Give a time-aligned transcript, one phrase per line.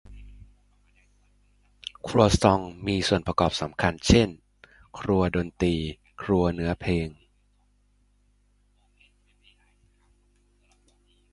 [2.07, 4.29] ครัวซองมีส่วนประกอบสำคัญเช่น
[4.99, 5.75] ครัวดนตรี
[6.21, 7.09] ครัวเนื้อเพลง